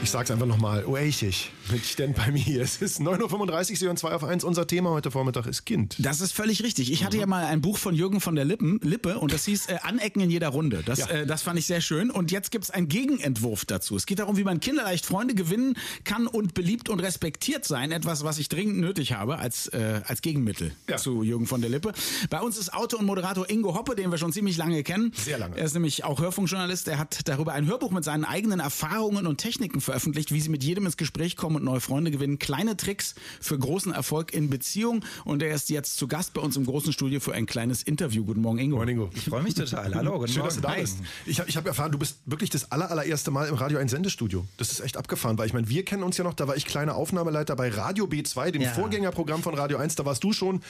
Ich 0.00 0.10
sag's 0.12 0.30
einfach 0.30 0.46
nochmal, 0.46 0.86
oechisch 0.86 1.50
mit 1.70 1.84
Sten 1.84 2.14
bei 2.14 2.30
mir. 2.30 2.62
Es 2.62 2.80
ist 2.80 2.98
9.35 3.00 3.70
Uhr, 3.72 3.76
Sie 3.76 3.86
hören 3.86 3.96
2 3.98 4.14
auf 4.14 4.24
1. 4.24 4.42
Unser 4.44 4.66
Thema 4.66 4.88
heute 4.90 5.10
Vormittag 5.10 5.46
ist 5.46 5.66
Kind. 5.66 5.96
Das 5.98 6.22
ist 6.22 6.32
völlig 6.32 6.62
richtig. 6.62 6.90
Ich 6.92 7.04
hatte 7.04 7.18
ja 7.18 7.26
mal 7.26 7.44
ein 7.44 7.60
Buch 7.60 7.76
von 7.76 7.94
Jürgen 7.94 8.20
von 8.22 8.34
der 8.34 8.46
Lippen, 8.46 8.80
Lippe 8.82 9.18
und 9.18 9.34
das 9.34 9.44
hieß 9.44 9.66
äh, 9.66 9.76
Anecken 9.82 10.22
in 10.22 10.30
jeder 10.30 10.48
Runde. 10.48 10.82
Das, 10.86 11.00
Ja. 11.00 11.08
äh, 11.08 11.26
das 11.26 11.42
fand 11.42 11.58
ich 11.58 11.66
sehr 11.66 11.82
schön. 11.82 12.10
Und 12.10 12.30
jetzt 12.30 12.52
gibt's 12.52 12.70
einen 12.70 12.88
Gegenentwurf 12.88 13.66
dazu. 13.66 13.96
Es 13.96 14.06
geht 14.06 14.20
darum, 14.20 14.38
wie 14.38 14.44
man 14.44 14.60
kinderleicht 14.60 15.04
Freunde 15.04 15.34
gewinnen 15.34 15.74
kann 16.04 16.26
und 16.26 16.54
beliebt 16.54 16.88
und 16.88 17.00
respektiert 17.00 17.66
sein. 17.66 17.92
Etwas, 17.92 18.24
was 18.24 18.38
ich 18.38 18.48
dringend 18.48 18.78
nötig 18.78 19.12
habe 19.12 19.38
als, 19.38 19.66
äh, 19.68 20.00
als 20.06 20.22
Gegenmittel 20.22 20.72
Ja. 20.88 20.96
zu 20.96 21.22
Jürgen 21.22 21.46
von 21.46 21.60
der 21.60 21.68
Lippe. 21.70 21.92
Bei 22.30 22.40
uns 22.40 22.56
ist 22.56 22.72
Autor 22.72 23.00
und 23.00 23.06
Moderator 23.06 23.50
Ingo 23.50 23.74
Hoppe, 23.74 23.94
den 23.94 24.10
wir 24.10 24.16
schon 24.16 24.32
ziemlich 24.32 24.56
lange 24.56 24.82
kennen. 24.84 25.12
Sehr 25.16 25.36
lange. 25.38 25.58
Er 25.58 25.66
ist 25.66 25.74
nämlich 25.74 26.04
auch 26.04 26.20
Hörfunkjournalist. 26.20 26.88
Er 26.88 26.98
hat 26.98 27.28
darüber 27.28 27.52
ein 27.52 27.66
Hörbuch 27.66 27.90
mit 27.90 28.04
seinen 28.04 28.24
eigenen 28.24 28.60
Erfahrungen 28.60 29.26
und 29.26 29.36
Techniken 29.38 29.82
veröffentlicht, 29.88 30.32
wie 30.32 30.40
sie 30.40 30.50
mit 30.50 30.62
jedem 30.62 30.84
ins 30.84 30.98
Gespräch 30.98 31.34
kommen 31.34 31.56
und 31.56 31.64
neue 31.64 31.80
Freunde 31.80 32.10
gewinnen. 32.10 32.38
Kleine 32.38 32.76
Tricks 32.76 33.14
für 33.40 33.58
großen 33.58 33.90
Erfolg 33.92 34.34
in 34.34 34.50
Beziehung. 34.50 35.02
Und 35.24 35.42
er 35.42 35.54
ist 35.54 35.70
jetzt 35.70 35.96
zu 35.96 36.06
Gast 36.08 36.34
bei 36.34 36.42
uns 36.42 36.56
im 36.56 36.66
großen 36.66 36.92
Studio 36.92 37.20
für 37.20 37.32
ein 37.32 37.46
kleines 37.46 37.82
Interview. 37.82 38.22
Guten 38.26 38.42
Morgen, 38.42 38.58
Ingo. 38.58 38.76
Moin, 38.76 38.88
Ingo. 38.88 39.10
Ich 39.14 39.24
freue 39.24 39.42
mich 39.42 39.54
total. 39.54 39.94
Hallo, 39.94 40.18
guten 40.18 40.28
Schön, 40.28 40.42
Morgen. 40.42 40.48
dass 40.48 40.56
du 40.56 40.60
da 40.60 40.74
bist. 40.74 40.98
Ich 41.24 41.40
habe 41.40 41.48
ich 41.48 41.56
hab 41.56 41.66
erfahren, 41.66 41.90
du 41.90 41.98
bist 41.98 42.18
wirklich 42.26 42.50
das 42.50 42.70
aller, 42.70 42.90
allererste 42.90 43.30
Mal 43.30 43.48
im 43.48 43.54
Radio 43.54 43.78
1 43.78 43.90
Sendestudio. 43.90 44.44
Das 44.58 44.70
ist 44.72 44.80
echt 44.80 44.98
abgefahren, 44.98 45.38
weil 45.38 45.46
ich 45.46 45.54
meine, 45.54 45.70
wir 45.70 45.84
kennen 45.86 46.02
uns 46.02 46.18
ja 46.18 46.24
noch, 46.24 46.34
da 46.34 46.46
war 46.46 46.56
ich 46.56 46.66
kleiner 46.66 46.94
Aufnahmeleiter 46.94 47.56
bei 47.56 47.70
Radio 47.70 48.04
B2, 48.04 48.50
dem 48.50 48.62
Ja. 48.62 48.72
Vorgängerprogramm 48.72 49.42
von 49.42 49.54
Radio 49.54 49.78
1. 49.78 49.94
Da 49.94 50.04
warst 50.04 50.22
du 50.22 50.34
schon 50.34 50.60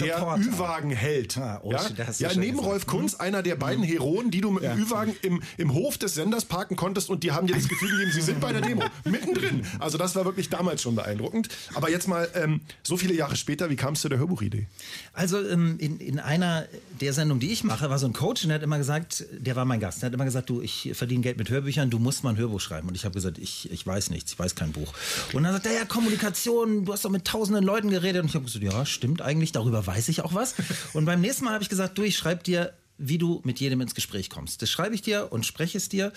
der. 0.00 0.18
Ü-Wagen-Held. 0.18 1.38
Ah, 1.38 1.60
oh, 1.62 1.70
ja, 1.70 1.80
ja 2.18 2.34
neben 2.34 2.56
gesagt. 2.56 2.66
Rolf 2.66 2.86
Kunz, 2.86 3.14
einer 3.14 3.42
der 3.44 3.54
beiden 3.54 3.84
Heroen, 3.84 4.32
die 4.32 4.40
du 4.40 4.50
mit 4.50 4.64
dem 4.64 4.76
Ü-Wagen 4.78 5.14
im, 5.22 5.42
im 5.58 5.72
Hof 5.72 5.96
des 5.96 6.14
Senders 6.14 6.44
parken 6.44 6.74
konntest 6.76 7.08
und 7.08 7.22
die 7.22 7.30
haben 7.30 7.46
dir 7.46 7.54
das 7.54 7.68
Gefühl 7.68 7.90
gegeben, 7.90 8.10
sie 8.12 8.20
sind 8.20 8.40
bei 8.40 8.52
der 8.52 8.63
Demo. 8.66 8.84
Mittendrin. 9.04 9.66
Also 9.78 9.98
das 9.98 10.14
war 10.16 10.24
wirklich 10.24 10.48
damals 10.50 10.82
schon 10.82 10.94
beeindruckend. 10.94 11.48
Aber 11.74 11.90
jetzt 11.90 12.08
mal, 12.08 12.28
ähm, 12.34 12.60
so 12.82 12.96
viele 12.96 13.14
Jahre 13.14 13.36
später, 13.36 13.70
wie 13.70 13.76
kamst 13.76 14.04
du 14.04 14.08
der 14.08 14.18
Hörbuchidee? 14.18 14.66
Also 15.12 15.46
ähm, 15.46 15.76
in, 15.78 15.98
in 15.98 16.18
einer 16.18 16.66
der 17.00 17.12
Sendungen, 17.12 17.40
die 17.40 17.52
ich 17.52 17.64
mache, 17.64 17.90
war 17.90 17.98
so 17.98 18.06
ein 18.06 18.12
Coach 18.12 18.42
und 18.44 18.48
der 18.48 18.56
hat 18.56 18.62
immer 18.62 18.78
gesagt, 18.78 19.24
der 19.32 19.56
war 19.56 19.64
mein 19.64 19.80
Gast, 19.80 20.02
der 20.02 20.08
hat 20.08 20.14
immer 20.14 20.24
gesagt, 20.24 20.50
du, 20.50 20.60
ich 20.60 20.90
verdiene 20.94 21.22
Geld 21.22 21.38
mit 21.38 21.50
Hörbüchern, 21.50 21.90
du 21.90 21.98
musst 21.98 22.24
mal 22.24 22.30
ein 22.30 22.36
Hörbuch 22.36 22.60
schreiben. 22.60 22.88
Und 22.88 22.94
ich 22.94 23.04
habe 23.04 23.14
gesagt, 23.14 23.38
ich, 23.38 23.70
ich 23.70 23.86
weiß 23.86 24.10
nichts, 24.10 24.32
ich 24.32 24.38
weiß 24.38 24.54
kein 24.54 24.72
Buch. 24.72 24.92
Und 25.32 25.44
dann 25.44 25.52
sagt 25.52 25.66
er, 25.66 25.74
ja, 25.74 25.84
Kommunikation, 25.84 26.84
du 26.84 26.92
hast 26.92 27.04
doch 27.04 27.10
mit 27.10 27.24
tausenden 27.24 27.64
Leuten 27.64 27.90
geredet. 27.90 28.22
Und 28.22 28.28
ich 28.28 28.34
habe 28.34 28.44
gesagt, 28.44 28.64
ja, 28.64 28.86
stimmt 28.86 29.22
eigentlich, 29.22 29.52
darüber 29.52 29.86
weiß 29.86 30.08
ich 30.08 30.22
auch 30.22 30.34
was. 30.34 30.54
Und 30.92 31.04
beim 31.04 31.20
nächsten 31.20 31.44
Mal 31.44 31.54
habe 31.54 31.62
ich 31.62 31.68
gesagt, 31.68 31.98
du, 31.98 32.02
ich 32.02 32.16
schreibe 32.16 32.42
dir 32.42 32.72
wie 32.98 33.18
du 33.18 33.40
mit 33.44 33.60
jedem 33.60 33.80
ins 33.80 33.94
Gespräch 33.94 34.30
kommst. 34.30 34.62
Das 34.62 34.70
schreibe 34.70 34.94
ich 34.94 35.02
dir 35.02 35.32
und 35.32 35.44
spreche 35.44 35.78
es 35.78 35.88
dir. 35.88 36.12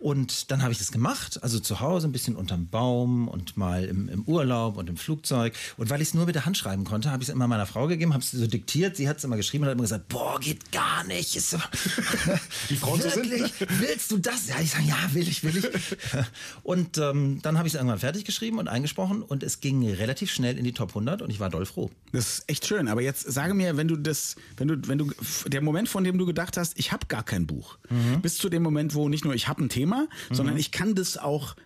Und 0.00 0.50
dann 0.50 0.62
habe 0.62 0.72
ich 0.72 0.78
das 0.78 0.90
gemacht, 0.92 1.42
also 1.42 1.60
zu 1.60 1.80
Hause 1.80 2.08
ein 2.08 2.12
bisschen 2.12 2.34
unterm 2.34 2.68
Baum 2.68 3.28
und 3.28 3.56
mal 3.58 3.84
im, 3.84 4.08
im 4.08 4.22
Urlaub 4.22 4.78
und 4.78 4.88
im 4.88 4.96
Flugzeug. 4.96 5.52
Und 5.76 5.90
weil 5.90 6.00
ich 6.00 6.08
es 6.08 6.14
nur 6.14 6.24
mit 6.24 6.34
der 6.34 6.46
Hand 6.46 6.56
schreiben 6.56 6.84
konnte, 6.84 7.10
habe 7.10 7.22
ich 7.22 7.28
es 7.28 7.34
immer 7.34 7.46
meiner 7.46 7.66
Frau 7.66 7.86
gegeben, 7.86 8.14
habe 8.14 8.22
es 8.22 8.30
so 8.30 8.46
diktiert. 8.46 8.96
Sie 8.96 9.08
hat 9.10 9.18
es 9.18 9.24
immer 9.24 9.36
geschrieben 9.36 9.64
und 9.64 9.68
hat 9.68 9.74
immer 9.74 9.82
gesagt, 9.84 10.08
boah, 10.08 10.40
geht 10.40 10.72
gar 10.72 11.04
nicht. 11.04 11.36
Ist 11.36 11.50
so, 11.50 11.58
Wie 12.68 12.76
Frauen 12.76 13.00
so 13.02 13.10
sind. 13.10 13.30
Wirklich? 13.30 13.52
Willst 13.78 14.10
du 14.10 14.16
das? 14.18 14.48
Ja, 14.48 14.56
ich 14.62 14.70
sage, 14.70 14.84
ja, 14.84 14.96
will 15.12 15.28
ich, 15.28 15.44
will 15.44 15.56
ich. 15.58 15.66
Und 16.62 16.96
ähm, 16.98 17.40
dann 17.42 17.58
habe 17.58 17.68
ich 17.68 17.74
es 17.74 17.78
irgendwann 17.78 17.98
fertig 17.98 18.24
geschrieben 18.24 18.58
und 18.58 18.68
eingesprochen 18.68 19.22
und 19.22 19.42
es 19.42 19.60
ging 19.60 19.86
relativ 19.88 20.30
schnell 20.30 20.56
in 20.58 20.64
die 20.64 20.72
Top 20.72 20.90
100 20.90 21.20
und 21.22 21.30
ich 21.30 21.40
war 21.40 21.50
doll 21.50 21.66
froh. 21.66 21.90
Das 22.12 22.38
ist 22.38 22.44
echt 22.48 22.66
schön. 22.66 22.88
Aber 22.88 23.02
jetzt 23.02 23.30
sage 23.30 23.54
mir, 23.54 23.76
wenn 23.76 23.88
du 23.88 23.96
das, 23.96 24.36
wenn 24.56 24.68
du, 24.68 24.76
wenn 24.88 24.98
du, 24.98 25.10
der 25.46 25.60
Moment, 25.62 25.88
von 25.88 26.04
dem 26.04 26.16
du 26.18 26.26
gedacht 26.26 26.56
hast, 26.56 26.78
ich 26.78 26.92
habe 26.92 27.06
gar 27.06 27.22
kein 27.22 27.46
Buch, 27.46 27.76
Mhm. 27.90 28.22
bis 28.22 28.38
zu 28.38 28.48
dem 28.48 28.62
Moment, 28.62 28.94
wo 28.94 29.08
nicht 29.08 29.24
nur 29.24 29.34
ich 29.34 29.48
habe 29.48 29.62
ein 29.64 29.68
Thema, 29.68 29.89
sondern 30.30 30.56
ich 30.56 30.70
kann 30.70 30.94
das 30.94 31.16
auch 31.16 31.56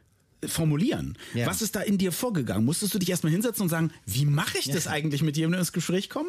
formulieren. 0.47 1.17
Ja. 1.35 1.47
Was 1.47 1.63
ist 1.63 1.75
da 1.77 1.81
in 1.81 1.99
dir 1.99 2.13
vorgegangen? 2.13 2.65
Musstest 2.65 2.95
du 2.95 2.99
dich 2.99 3.09
erstmal 3.09 3.33
hinsetzen 3.33 3.63
und 3.63 3.69
sagen, 3.69 3.91
wie 4.07 4.27
mache 4.27 4.59
ich 4.59 4.71
das 4.71 4.87
eigentlich 4.87 5.23
mit 5.23 5.37
jemandem 5.37 5.61
ins 5.61 5.73
Gespräch 5.73 6.11
kommen? 6.11 6.29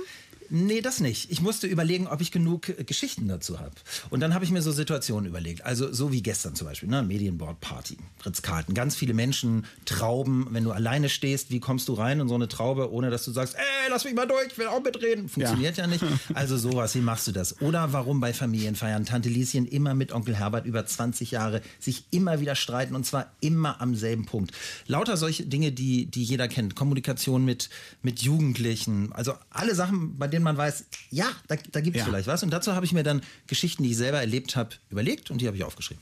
Nee, 0.50 0.82
das 0.82 1.00
nicht. 1.00 1.32
Ich 1.32 1.42
musste 1.42 1.68
überlegen, 1.68 2.08
ob 2.08 2.22
ich 2.22 2.32
genug 2.32 2.70
äh, 2.70 2.84
Geschichten 2.84 3.28
dazu 3.28 3.60
habe. 3.60 3.76
Und 4.10 4.20
dann 4.20 4.34
habe 4.34 4.46
ich 4.46 4.52
mir 4.52 4.62
so 4.62 4.72
Situationen 4.72 5.30
überlegt. 5.30 5.66
Also 5.66 5.92
so 5.92 6.12
wie 6.12 6.22
gestern 6.22 6.56
zum 6.56 6.68
Beispiel, 6.68 6.90
ne? 6.90 7.04
Medienboard-Party, 7.04 7.98
Ritz-Carlton. 8.26 8.76
Ganz 8.76 8.96
viele 8.96 9.14
Menschen, 9.14 9.66
Trauben. 9.86 10.48
Wenn 10.52 10.64
du 10.64 10.72
alleine 10.72 11.10
stehst, 11.10 11.52
wie 11.52 11.60
kommst 11.60 11.88
du 11.88 11.94
rein 11.94 12.20
in 12.20 12.28
so 12.28 12.36
eine 12.36 12.48
Traube, 12.48 12.92
ohne 12.92 13.10
dass 13.10 13.26
du 13.26 13.32
sagst, 13.32 13.56
ey, 13.56 13.90
lass 13.90 14.04
mich 14.04 14.14
mal 14.14 14.28
durch, 14.28 14.48
ich 14.52 14.58
will 14.58 14.68
auch 14.68 14.84
mitreden. 14.84 15.30
Funktioniert 15.30 15.78
ja, 15.78 15.88
nicht. 15.88 16.04
Also 16.34 16.58
sowas, 16.58 16.96
wie 16.96 17.02
machst 17.02 17.28
du 17.28 17.32
das? 17.32 17.62
Oder 17.62 17.94
warum 17.94 18.20
bei 18.20 18.34
Familienfeiern 18.34 19.06
Tante 19.06 19.30
Lieschen 19.30 19.66
immer 19.66 19.94
mit 19.94 20.12
Onkel 20.12 20.36
Herbert 20.36 20.66
über 20.66 20.86
20 20.86 21.32
Jahre 21.32 21.62
sich 21.80 22.06
immer 22.12 22.40
wieder 22.40 22.56
streiten 22.56 22.96
und 22.96 23.06
zwar 23.06 23.32
immer 23.42 23.80
am 23.82 23.96
selben 23.96 24.26
Punkt. 24.26 24.52
Lauter 24.88 25.18
solche 25.18 25.46
Dinge, 25.46 25.72
die, 25.72 26.08
die 26.08 26.24
jeder 26.24 26.48
kennt. 26.48 26.76
Kommunikation 26.76 27.46
mit, 27.46 27.70
mit 28.02 28.22
Jugendlichen. 28.22 29.14
Also 29.14 29.34
alle 29.50 29.76
Sachen, 29.76 30.18
bei 30.18 30.28
denen 30.28 30.35
man 30.44 30.58
weiß, 30.58 30.86
ja, 31.12 31.28
da, 31.48 31.56
da 31.72 31.82
gibt 31.82 31.96
es 31.98 32.02
Ja. 32.02 32.06
vielleicht 32.06 32.28
was. 32.28 32.44
Und 32.44 32.52
dazu 32.52 32.74
habe 32.74 32.86
ich 32.86 32.92
mir 32.94 33.04
dann 33.04 33.22
Geschichten, 33.48 33.84
die 33.84 33.92
ich 33.92 33.98
selber 33.98 34.20
erlebt 34.20 34.56
habe, 34.56 34.72
überlegt 34.90 35.32
und 35.32 35.42
die 35.42 35.48
habe 35.48 35.58
ich 35.58 35.64
aufgeschrieben. 35.64 36.02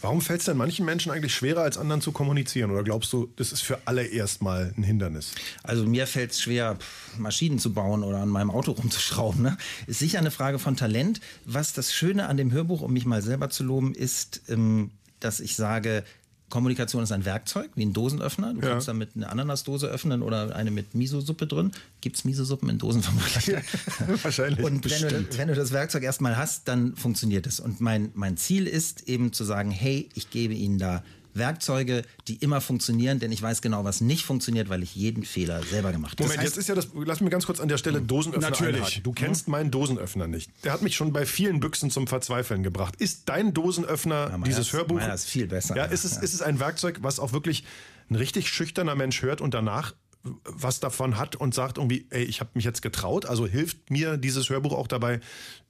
Warum 0.00 0.20
fällt 0.20 0.40
es 0.40 0.44
denn 0.44 0.58
manchen 0.58 0.84
Menschen 0.84 1.10
eigentlich 1.10 1.34
schwerer, 1.34 1.62
als 1.62 1.78
anderen 1.78 2.02
zu 2.02 2.12
kommunizieren? 2.12 2.70
Oder 2.70 2.82
glaubst 2.84 3.10
du, 3.14 3.32
das 3.36 3.52
ist 3.52 3.62
für 3.62 3.78
alle 3.86 4.04
erstmal 4.04 4.74
ein 4.76 4.82
Hindernis? 4.82 5.32
Also 5.62 5.86
mir 5.86 6.06
fällt 6.06 6.32
es 6.32 6.42
schwer, 6.42 6.76
Maschinen 7.16 7.58
zu 7.58 7.72
bauen 7.72 8.02
oder 8.04 8.18
an 8.18 8.28
meinem 8.28 8.50
Auto 8.50 8.72
rumzuschrauben. 8.72 9.40
Ne? 9.40 9.56
Ist 9.86 10.00
sicher 10.00 10.18
eine 10.18 10.30
Frage 10.30 10.58
von 10.58 10.76
Talent. 10.76 11.20
Was 11.46 11.72
das 11.72 11.94
Schöne 11.94 12.26
an 12.26 12.36
dem 12.36 12.52
Hörbuch, 12.52 12.82
um 12.82 12.92
mich 12.92 13.06
mal 13.06 13.22
selber 13.22 13.48
zu 13.48 13.64
loben, 13.64 13.94
ist, 13.94 14.42
ähm, 14.48 14.90
dass 15.20 15.40
ich 15.40 15.56
sage, 15.56 16.04
Kommunikation 16.50 17.02
ist 17.02 17.10
ein 17.10 17.24
Werkzeug, 17.24 17.70
wie 17.74 17.84
ein 17.84 17.92
Dosenöffner. 17.92 18.54
Du 18.54 18.60
Ja. 18.60 18.72
kannst 18.72 18.86
damit 18.86 19.10
eine 19.16 19.28
Ananasdose 19.28 19.86
öffnen 19.88 20.22
oder 20.22 20.54
eine 20.54 20.70
mit 20.70 20.94
Miso-Suppe 20.94 21.46
drin. 21.46 21.72
Gibt 22.00 22.16
es 22.16 22.24
Miso-Suppen 22.24 22.68
in 22.68 22.78
Dosen 22.78 23.02
vermutlich? 23.02 23.56
Wahrscheinlich. 24.22 24.64
Und 24.64 24.88
wenn 24.88 25.08
du, 25.08 25.38
wenn 25.38 25.48
du 25.48 25.54
das 25.54 25.72
Werkzeug 25.72 26.02
erstmal 26.04 26.36
hast, 26.36 26.68
dann 26.68 26.94
funktioniert 26.96 27.46
es. 27.46 27.58
Und 27.60 27.80
mein, 27.80 28.10
mein 28.14 28.36
Ziel 28.36 28.66
ist 28.66 29.08
eben 29.08 29.32
zu 29.32 29.44
sagen, 29.44 29.70
hey, 29.70 30.08
ich 30.14 30.30
gebe 30.30 30.54
Ihnen 30.54 30.78
da 30.78 31.02
Werkzeuge, 31.34 32.02
die 32.28 32.36
immer 32.36 32.60
funktionieren, 32.60 33.18
denn 33.18 33.32
ich 33.32 33.42
weiß 33.42 33.60
genau, 33.62 33.84
was 33.84 34.00
nicht 34.00 34.24
funktioniert, 34.24 34.68
weil 34.68 34.82
ich 34.82 34.94
jeden 34.94 35.24
Fehler 35.24 35.62
selber 35.62 35.92
gemacht 35.92 36.12
habe. 36.18 36.24
Moment, 36.28 36.42
jetzt 36.42 36.56
ist 36.56 36.68
ja 36.68 36.74
das, 36.74 36.88
lass 36.94 37.20
mich 37.20 37.30
ganz 37.30 37.46
kurz 37.46 37.60
an 37.60 37.68
der 37.68 37.78
Stelle 37.78 38.00
Dosenöffner 38.00 38.50
Natürlich. 38.50 38.76
einhaken. 38.76 39.02
Du 39.02 39.12
kennst 39.12 39.48
meinen 39.48 39.70
Dosenöffner 39.70 40.26
nicht. 40.26 40.50
Der 40.64 40.72
hat 40.72 40.82
mich 40.82 40.94
schon 40.96 41.12
bei 41.12 41.26
vielen 41.26 41.60
Büchsen 41.60 41.90
zum 41.90 42.06
Verzweifeln 42.06 42.62
gebracht. 42.62 42.96
Ist 42.96 43.22
dein 43.28 43.52
Dosenöffner 43.54 44.30
meiner 44.30 44.44
dieses 44.44 44.68
ist- 44.68 44.72
Hörbuch? 44.72 44.96
meiner 44.96 45.14
ist 45.14 45.26
viel 45.26 45.46
besser. 45.46 45.76
Ja, 45.76 45.84
ist 45.84 46.04
es, 46.04 46.16
Ja. 46.16 46.22
ist 46.22 46.34
es 46.34 46.42
ein 46.42 46.60
Werkzeug, 46.60 46.98
was 47.02 47.18
auch 47.18 47.32
wirklich 47.32 47.64
ein 48.10 48.16
richtig 48.16 48.48
schüchterner 48.48 48.94
Mensch 48.94 49.22
hört 49.22 49.40
und 49.40 49.54
danach 49.54 49.94
was 50.44 50.80
davon 50.80 51.18
hat 51.18 51.36
und 51.36 51.54
sagt 51.54 51.78
irgendwie, 51.78 52.06
ey, 52.10 52.24
ich 52.24 52.40
habe 52.40 52.50
mich 52.54 52.64
jetzt 52.64 52.82
getraut. 52.82 53.26
Also 53.26 53.46
hilft 53.46 53.90
mir 53.90 54.16
dieses 54.16 54.48
Hörbuch 54.48 54.72
auch 54.72 54.88
dabei, 54.88 55.20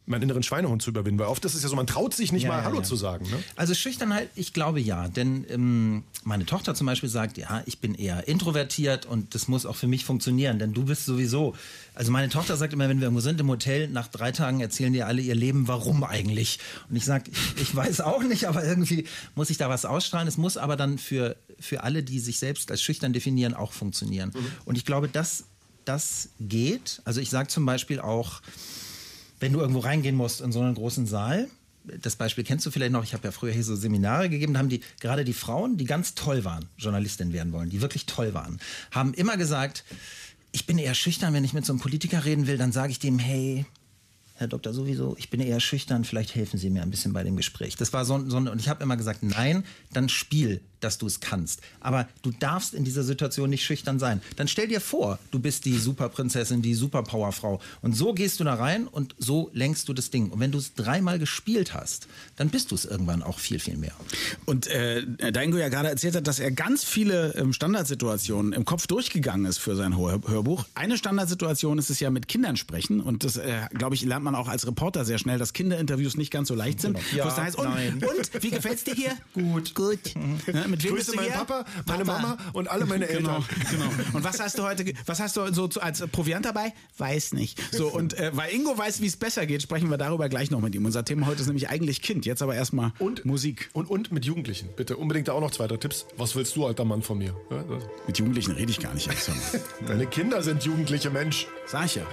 meinen 0.06 0.22
inneren 0.22 0.42
Schweinehund 0.42 0.82
zu 0.82 0.90
überwinden. 0.90 1.18
Weil 1.18 1.28
oft 1.28 1.44
ist 1.44 1.54
es 1.54 1.62
ja 1.62 1.68
so, 1.68 1.76
man 1.76 1.86
traut 1.86 2.14
sich 2.14 2.30
nicht 2.32 2.42
Ja, 2.44 2.50
mal 2.50 2.58
ja, 2.58 2.64
Hallo 2.64 2.78
ja. 2.78 2.82
zu 2.82 2.96
sagen. 2.96 3.28
Ne? 3.30 3.42
Also 3.56 3.74
Schüchternheit, 3.74 4.28
ich 4.34 4.52
glaube 4.52 4.80
ja, 4.80 5.08
denn 5.08 5.46
ähm, 5.48 6.04
meine 6.24 6.44
Tochter 6.44 6.74
zum 6.74 6.86
Beispiel 6.86 7.08
sagt, 7.08 7.38
ja, 7.38 7.62
ich 7.66 7.78
bin 7.80 7.94
eher 7.94 8.28
introvertiert 8.28 9.06
und 9.06 9.34
das 9.34 9.48
muss 9.48 9.64
auch 9.66 9.76
für 9.76 9.86
mich 9.86 10.04
funktionieren, 10.04 10.58
denn 10.58 10.74
du 10.74 10.84
bist 10.84 11.06
sowieso. 11.06 11.54
Also 11.94 12.12
meine 12.12 12.28
Tochter 12.28 12.56
sagt 12.56 12.72
immer, 12.72 12.88
wenn 12.88 12.98
wir 12.98 13.04
irgendwo 13.04 13.20
sind 13.20 13.40
im 13.40 13.48
Hotel, 13.48 13.88
nach 13.88 14.08
drei 14.08 14.32
Tagen 14.32 14.60
erzählen 14.60 14.92
dir 14.92 15.06
alle 15.06 15.22
ihr 15.22 15.34
Leben, 15.34 15.68
warum 15.68 16.04
eigentlich? 16.04 16.58
Und 16.90 16.96
ich 16.96 17.04
sage, 17.04 17.30
ich, 17.30 17.62
ich 17.62 17.74
weiß 17.74 18.02
auch 18.02 18.22
nicht, 18.22 18.46
aber 18.46 18.64
irgendwie 18.64 19.06
muss 19.34 19.48
ich 19.48 19.56
da 19.56 19.68
was 19.70 19.84
ausstrahlen. 19.84 20.28
Es 20.28 20.36
muss 20.36 20.56
aber 20.56 20.76
dann 20.76 20.98
für, 20.98 21.36
für 21.60 21.82
alle, 21.82 22.02
die 22.02 22.20
sich 22.20 22.38
selbst 22.38 22.70
als 22.70 22.82
schüchtern 22.82 23.12
definieren, 23.12 23.54
auch 23.54 23.72
funktionieren. 23.72 24.32
Und 24.64 24.76
ich 24.76 24.84
glaube, 24.84 25.08
dass 25.08 25.44
das 25.84 26.30
geht. 26.40 27.02
Also 27.04 27.20
ich 27.20 27.30
sage 27.30 27.48
zum 27.48 27.66
Beispiel 27.66 28.00
auch, 28.00 28.40
wenn 29.40 29.52
du 29.52 29.60
irgendwo 29.60 29.80
reingehen 29.80 30.16
musst 30.16 30.40
in 30.40 30.52
so 30.52 30.60
einen 30.60 30.74
großen 30.74 31.06
Saal, 31.06 31.48
das 31.84 32.16
Beispiel 32.16 32.44
kennst 32.44 32.64
du 32.64 32.70
vielleicht 32.70 32.92
noch, 32.92 33.04
ich 33.04 33.12
habe 33.12 33.24
ja 33.24 33.32
früher 33.32 33.52
hier 33.52 33.64
so 33.64 33.76
Seminare 33.76 34.30
gegeben, 34.30 34.54
da 34.54 34.60
haben 34.60 34.70
die, 34.70 34.80
gerade 35.00 35.24
die 35.24 35.34
Frauen, 35.34 35.76
die 35.76 35.84
ganz 35.84 36.14
toll 36.14 36.44
waren, 36.44 36.64
Journalistin 36.78 37.32
werden 37.32 37.52
wollen, 37.52 37.68
die 37.68 37.82
wirklich 37.82 38.06
toll 38.06 38.32
waren, 38.32 38.58
haben 38.90 39.12
immer 39.12 39.36
gesagt, 39.36 39.84
ich 40.52 40.66
bin 40.66 40.78
eher 40.78 40.94
schüchtern, 40.94 41.34
wenn 41.34 41.44
ich 41.44 41.52
mit 41.52 41.66
so 41.66 41.72
einem 41.72 41.80
Politiker 41.80 42.24
reden 42.24 42.46
will, 42.46 42.56
dann 42.56 42.72
sage 42.72 42.90
ich 42.90 43.00
dem, 43.00 43.18
hey, 43.18 43.66
Herr 44.36 44.48
Doktor, 44.48 44.72
sowieso, 44.72 45.14
ich 45.18 45.30
bin 45.30 45.40
eher 45.40 45.60
schüchtern, 45.60 46.04
vielleicht 46.04 46.34
helfen 46.34 46.58
Sie 46.58 46.70
mir 46.70 46.82
ein 46.82 46.90
bisschen 46.90 47.12
bei 47.12 47.22
dem 47.22 47.36
Gespräch. 47.36 47.76
Das 47.76 47.92
war 47.92 48.04
so, 48.04 48.28
so 48.28 48.38
und 48.38 48.58
ich 48.58 48.68
habe 48.68 48.82
immer 48.82 48.96
gesagt, 48.96 49.22
nein, 49.22 49.64
dann 49.92 50.08
spiel, 50.08 50.60
dass 50.84 50.98
du 50.98 51.06
es 51.06 51.20
kannst. 51.20 51.60
Aber 51.80 52.08
du 52.22 52.30
darfst 52.30 52.74
in 52.74 52.84
dieser 52.84 53.02
Situation 53.02 53.50
nicht 53.50 53.64
schüchtern 53.64 53.98
sein. 53.98 54.20
Dann 54.36 54.48
stell 54.48 54.68
dir 54.68 54.80
vor, 54.80 55.18
du 55.30 55.38
bist 55.38 55.64
die 55.64 55.78
Superprinzessin, 55.78 56.62
die 56.62 56.74
Superpowerfrau. 56.74 57.60
Und 57.82 57.96
so 57.96 58.12
gehst 58.12 58.40
du 58.40 58.44
da 58.44 58.54
rein 58.54 58.86
und 58.86 59.14
so 59.18 59.50
lenkst 59.52 59.88
du 59.88 59.94
das 59.94 60.10
Ding. 60.10 60.30
Und 60.30 60.40
wenn 60.40 60.52
du 60.52 60.58
es 60.58 60.74
dreimal 60.74 61.18
gespielt 61.18 61.74
hast, 61.74 62.06
dann 62.36 62.50
bist 62.50 62.70
du 62.70 62.74
es 62.74 62.84
irgendwann 62.84 63.22
auch 63.22 63.38
viel, 63.38 63.58
viel 63.58 63.76
mehr. 63.76 63.94
Und 64.44 64.66
äh, 64.66 65.32
Daingo 65.32 65.56
ja 65.56 65.68
gerade 65.68 65.88
erzählt 65.88 66.14
hat, 66.14 66.26
dass 66.26 66.38
er 66.38 66.50
ganz 66.50 66.84
viele 66.84 67.34
ähm, 67.34 67.52
Standardsituationen 67.52 68.52
im 68.52 68.64
Kopf 68.64 68.86
durchgegangen 68.86 69.46
ist 69.46 69.58
für 69.58 69.76
sein 69.76 69.96
Hör 69.96 70.20
Hörbuch. 70.26 70.64
Eine 70.74 70.98
Standardsituation 70.98 71.78
ist 71.78 71.90
es 71.90 72.00
ja 72.00 72.10
mit 72.10 72.28
Kindern 72.28 72.56
sprechen 72.56 73.00
und 73.00 73.24
das, 73.24 73.36
äh, 73.36 73.62
glaube 73.72 73.94
ich, 73.94 74.04
lernt 74.04 74.24
man 74.24 74.34
auch 74.34 74.48
als 74.48 74.66
Reporter 74.66 75.04
sehr 75.04 75.18
schnell, 75.18 75.38
dass 75.38 75.52
Kinderinterviews 75.52 76.16
nicht 76.16 76.30
ganz 76.30 76.48
so 76.48 76.54
leicht 76.54 76.80
sind. 76.80 76.98
Ja, 77.14 77.24
Was 77.24 77.36
da 77.36 77.44
heißt, 77.44 77.56
und, 77.58 77.64
nein. 77.64 78.02
und 78.02 78.42
wie 78.42 78.50
gefällt's 78.50 78.84
dir 78.84 78.94
hier? 78.94 79.12
Gut. 79.32 79.74
Gut. 79.74 80.14
Ja, 80.52 80.66
Mit 80.74 80.84
wem 80.84 80.94
Grüße 80.94 81.12
bist 81.12 81.12
du 81.12 81.16
meinen 81.16 81.32
hier? 81.32 81.44
Papa, 81.44 81.64
meine 81.86 82.04
Papa. 82.04 82.20
Mama 82.20 82.36
und 82.52 82.68
alle 82.68 82.84
meine 82.86 83.06
Genau, 83.14 83.36
Eltern. 83.36 83.44
genau. 83.70 83.84
Und 84.12 84.24
was 84.24 84.40
hast 84.40 84.58
du 84.58 84.64
heute, 84.64 84.92
was 85.06 85.20
hast 85.20 85.36
du 85.36 85.52
so 85.52 85.68
als 85.80 86.04
Proviant 86.08 86.44
dabei? 86.44 86.72
Weiß 86.98 87.32
nicht. 87.32 87.60
So, 87.72 87.88
und 87.88 88.14
äh, 88.18 88.30
weil 88.34 88.52
Ingo 88.52 88.76
weiß, 88.76 89.00
wie 89.00 89.06
es 89.06 89.16
besser 89.16 89.46
geht, 89.46 89.62
sprechen 89.62 89.88
wir 89.90 89.98
darüber 89.98 90.28
gleich 90.28 90.50
noch 90.50 90.60
mit 90.60 90.74
ihm. 90.74 90.84
Unser 90.84 91.04
Thema 91.04 91.26
heute 91.26 91.40
ist 91.42 91.46
nämlich 91.46 91.68
eigentlich 91.68 92.02
Kind. 92.02 92.26
Jetzt 92.26 92.42
aber 92.42 92.54
erstmal 92.54 92.92
Und 92.98 93.24
Musik. 93.24 93.70
Und, 93.72 93.88
und 93.88 94.10
mit 94.10 94.24
Jugendlichen. 94.24 94.68
Bitte 94.76 94.96
unbedingt 94.96 95.28
da 95.28 95.32
auch 95.32 95.40
noch 95.40 95.52
zwei, 95.52 95.68
drei 95.68 95.76
Tipps. 95.76 96.06
Was 96.16 96.34
willst 96.34 96.56
du, 96.56 96.66
alter 96.66 96.84
Mann, 96.84 97.02
von 97.02 97.18
mir? 97.18 97.36
Ja, 97.50 97.64
Mit 98.06 98.18
Jugendlichen 98.18 98.52
rede 98.52 98.70
ich 98.70 98.80
gar 98.80 98.94
nicht. 98.94 99.08
Alexander. 99.08 99.40
Deine 99.86 100.06
Kinder 100.06 100.42
sind 100.42 100.64
jugendliche 100.64 101.10
Mensch. 101.10 101.46
Sag 101.66 101.86
ich 101.86 101.96
ja. 101.96 102.06